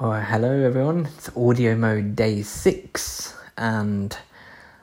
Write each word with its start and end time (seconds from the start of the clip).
Well, 0.00 0.18
hello 0.18 0.50
everyone. 0.50 1.10
It's 1.14 1.28
AudioMo 1.28 2.16
day 2.16 2.40
six, 2.40 3.34
and 3.58 4.16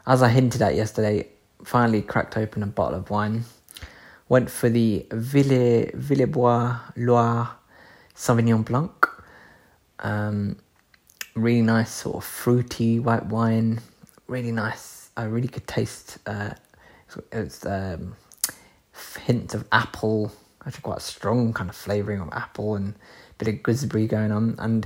as 0.06 0.22
I 0.22 0.30
hinted 0.30 0.62
at 0.62 0.76
yesterday, 0.76 1.28
finally 1.64 2.04
cracked 2.04 2.38
open 2.38 2.62
a 2.62 2.68
bottle 2.68 3.00
of 3.00 3.10
wine. 3.10 3.46
Went 4.30 4.52
for 4.52 4.70
the 4.70 5.08
Ville 5.12 5.88
Villebois 5.96 6.80
Loire 6.98 7.50
Sauvignon 8.16 8.64
Blanc. 8.64 9.10
Um, 10.02 10.58
really 11.34 11.64
nice, 11.64 11.92
sort 11.92 12.18
of 12.18 12.24
fruity 12.24 13.00
white 13.00 13.26
wine. 13.26 13.80
Really 14.28 14.52
nice. 14.52 15.10
I 15.18 15.24
really 15.24 15.48
could 15.48 15.66
taste. 15.66 16.20
Uh, 16.28 16.52
it's 17.32 17.66
um, 17.66 18.16
hints 19.26 19.56
of 19.56 19.66
apple. 19.72 20.32
Actually, 20.64 20.82
quite 20.82 20.98
a 20.98 21.02
strong 21.02 21.54
kind 21.54 21.72
of 21.72 21.76
flavoring 21.76 22.22
of 22.22 22.30
apple 22.34 22.76
and 22.76 22.94
bit 23.38 23.48
of 23.48 23.64
gooseberry 23.64 24.08
going 24.08 24.32
on, 24.32 24.56
and 24.60 24.86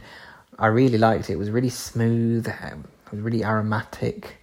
I 0.59 0.67
really 0.67 0.97
liked 0.97 1.29
it. 1.29 1.33
It 1.33 1.39
was 1.39 1.49
really 1.49 1.69
smooth. 1.69 2.47
It 2.47 2.75
was 3.11 3.19
really 3.21 3.43
aromatic. 3.43 4.37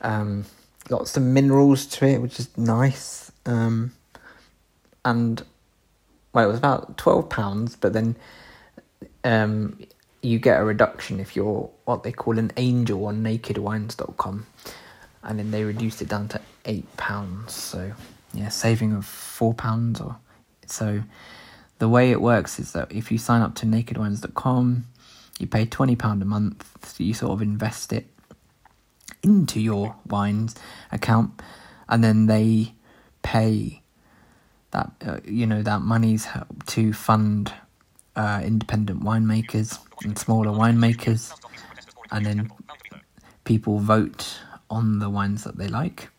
Um, 0.00 0.44
lots 0.90 1.16
of 1.16 1.22
minerals 1.22 1.86
to 1.86 2.06
it, 2.06 2.22
which 2.22 2.38
is 2.38 2.56
nice. 2.56 3.32
Um, 3.46 3.92
and 5.04 5.42
well, 6.32 6.44
it 6.44 6.48
was 6.48 6.58
about 6.58 6.98
twelve 6.98 7.28
pounds, 7.30 7.76
but 7.76 7.92
then 7.92 8.16
um, 9.24 9.78
you 10.22 10.38
get 10.38 10.60
a 10.60 10.64
reduction 10.64 11.20
if 11.20 11.36
you're 11.36 11.70
what 11.84 12.02
they 12.02 12.12
call 12.12 12.38
an 12.38 12.52
angel 12.56 13.06
on 13.06 13.22
nakedwines.com 13.22 14.46
and 15.22 15.38
then 15.38 15.50
they 15.50 15.64
reduced 15.64 16.02
it 16.02 16.08
down 16.08 16.28
to 16.28 16.40
eight 16.64 16.96
pounds 16.96 17.52
so 17.52 17.92
yeah 18.34 18.48
saving 18.48 18.92
of 18.92 19.04
four 19.04 19.54
pounds 19.54 20.00
or 20.00 20.16
so 20.66 21.02
the 21.78 21.88
way 21.88 22.10
it 22.10 22.20
works 22.20 22.58
is 22.58 22.72
that 22.72 22.90
if 22.92 23.10
you 23.10 23.18
sign 23.18 23.40
up 23.40 23.54
to 23.54 23.66
nakedwines.com 23.66 24.84
you 25.38 25.46
pay 25.46 25.66
£20 25.66 26.22
a 26.22 26.24
month 26.24 26.76
so 26.84 27.04
you 27.04 27.14
sort 27.14 27.32
of 27.32 27.42
invest 27.42 27.92
it 27.92 28.06
into 29.22 29.60
your 29.60 29.96
wines 30.06 30.54
account 30.92 31.40
and 31.88 32.02
then 32.02 32.26
they 32.26 32.72
pay 33.22 33.82
that 34.70 34.90
uh, 35.04 35.18
you 35.24 35.46
know 35.46 35.62
that 35.62 35.80
money's 35.80 36.28
to 36.66 36.92
fund 36.92 37.52
uh, 38.16 38.40
independent 38.44 39.02
winemakers 39.02 39.78
and 40.04 40.18
smaller 40.18 40.50
winemakers 40.50 41.32
and 42.10 42.26
then 42.26 42.50
people 43.44 43.78
vote 43.78 44.40
on 44.70 44.98
the 44.98 45.08
wines 45.08 45.44
that 45.44 45.56
they 45.56 45.68
like. 45.68 46.10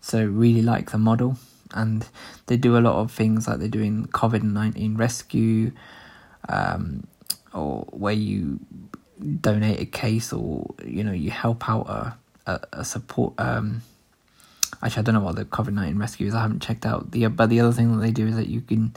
So 0.00 0.24
really 0.24 0.62
like 0.62 0.90
the 0.90 0.98
model 0.98 1.36
and 1.72 2.08
they 2.46 2.56
do 2.56 2.76
a 2.76 2.80
lot 2.80 2.96
of 2.96 3.10
things 3.10 3.48
like 3.48 3.58
they're 3.58 3.68
doing 3.68 4.06
COVID 4.06 4.42
nineteen 4.42 4.96
rescue, 4.96 5.72
um, 6.48 7.06
or 7.52 7.86
where 7.90 8.14
you 8.14 8.60
donate 9.40 9.80
a 9.80 9.86
case 9.86 10.32
or 10.32 10.74
you 10.84 11.02
know 11.02 11.12
you 11.12 11.30
help 11.30 11.68
out 11.68 11.88
a 11.88 12.16
a, 12.46 12.60
a 12.72 12.84
support. 12.84 13.34
Um, 13.38 13.82
actually, 14.82 15.00
I 15.00 15.02
don't 15.02 15.14
know 15.14 15.20
what 15.20 15.36
the 15.36 15.44
COVID 15.44 15.72
nineteen 15.72 15.98
rescue 15.98 16.26
is. 16.26 16.34
I 16.34 16.42
haven't 16.42 16.62
checked 16.62 16.86
out 16.86 17.10
the. 17.10 17.26
But 17.28 17.50
the 17.50 17.60
other 17.60 17.72
thing 17.72 17.92
that 17.92 18.00
they 18.00 18.12
do 18.12 18.26
is 18.26 18.36
that 18.36 18.48
you 18.48 18.60
can 18.60 18.94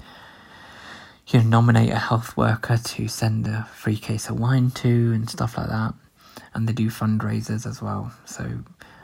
you 1.27 1.39
know, 1.39 1.45
nominate 1.45 1.91
a 1.91 1.99
health 1.99 2.35
worker 2.35 2.77
to 2.77 3.07
send 3.07 3.47
a 3.47 3.67
free 3.73 3.97
case 3.97 4.29
of 4.29 4.39
wine 4.39 4.71
to 4.71 5.13
and 5.13 5.29
stuff 5.29 5.57
like 5.57 5.69
that. 5.69 5.93
And 6.53 6.67
they 6.67 6.73
do 6.73 6.89
fundraisers 6.89 7.67
as 7.67 7.81
well. 7.81 8.11
So, 8.25 8.49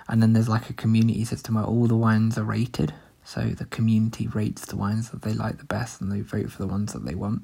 and 0.07 0.21
then 0.21 0.33
there's 0.33 0.49
like 0.49 0.69
a 0.69 0.73
community 0.73 1.23
system 1.25 1.55
where 1.55 1.63
all 1.63 1.85
the 1.85 1.95
wines 1.95 2.37
are 2.37 2.43
rated. 2.43 2.93
So 3.25 3.41
the 3.41 3.65
community 3.65 4.27
rates 4.27 4.67
the 4.67 4.77
wines 4.77 5.09
that 5.09 5.23
they 5.23 5.33
like 5.33 5.57
the 5.57 5.65
best, 5.65 5.99
and 5.99 6.11
they 6.11 6.21
vote 6.21 6.51
for 6.51 6.61
the 6.61 6.67
ones 6.67 6.93
that 6.93 7.05
they 7.05 7.15
want. 7.15 7.41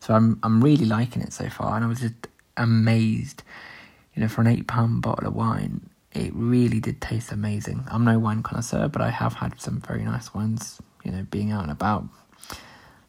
So 0.00 0.14
I'm 0.14 0.38
I'm 0.44 0.62
really 0.62 0.84
liking 0.86 1.22
it 1.22 1.32
so 1.32 1.50
far, 1.50 1.74
and 1.74 1.84
I 1.84 1.88
was 1.88 2.00
just 2.00 2.28
amazed. 2.56 3.42
You 4.14 4.22
know, 4.22 4.28
for 4.28 4.40
an 4.40 4.46
eight 4.46 4.68
pound 4.68 5.02
bottle 5.02 5.26
of 5.26 5.34
wine, 5.34 5.90
it 6.12 6.32
really 6.34 6.80
did 6.80 7.00
taste 7.00 7.32
amazing. 7.32 7.84
I'm 7.90 8.04
no 8.04 8.18
wine 8.18 8.42
connoisseur, 8.42 8.88
but 8.88 9.02
I 9.02 9.10
have 9.10 9.34
had 9.34 9.60
some 9.60 9.80
very 9.80 10.04
nice 10.04 10.32
wines. 10.32 10.80
You 11.04 11.10
know, 11.10 11.26
being 11.30 11.50
out 11.50 11.62
and 11.62 11.72
about, 11.72 12.04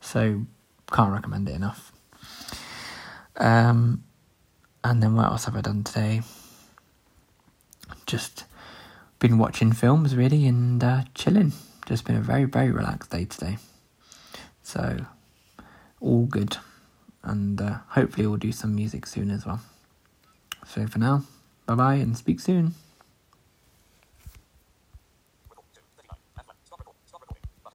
so 0.01 0.45
can't 0.91 1.13
recommend 1.13 1.47
it 1.47 1.55
enough. 1.55 1.91
Um, 3.37 4.03
and 4.83 5.01
then 5.03 5.15
what 5.15 5.25
else 5.25 5.45
have 5.45 5.55
I 5.55 5.61
done 5.61 5.83
today? 5.83 6.21
Just 8.05 8.45
been 9.19 9.37
watching 9.37 9.73
films 9.73 10.15
really 10.15 10.47
and 10.47 10.83
uh, 10.83 11.03
chilling. 11.13 11.53
Just 11.89 12.05
been 12.05 12.17
a 12.17 12.21
very, 12.21 12.45
very 12.45 12.69
relaxed 12.69 13.09
day 13.09 13.25
today. 13.25 13.57
So, 14.61 15.07
all 15.99 16.27
good. 16.27 16.57
And 17.23 17.59
uh, 17.59 17.79
hopefully, 17.87 18.27
we'll 18.27 18.37
do 18.37 18.51
some 18.51 18.75
music 18.75 19.07
soon 19.07 19.31
as 19.31 19.43
well. 19.43 19.59
So, 20.67 20.85
for 20.85 20.99
now, 20.99 21.23
bye 21.65 21.73
bye 21.73 21.95
and 21.95 22.15
speak 22.15 22.41
soon. 22.41 22.75